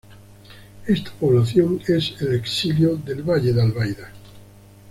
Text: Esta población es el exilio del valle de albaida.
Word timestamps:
Esta 0.87 1.11
población 1.19 1.79
es 1.87 2.15
el 2.21 2.33
exilio 2.33 2.95
del 2.95 3.21
valle 3.21 3.53
de 3.53 3.61
albaida. 3.61 4.11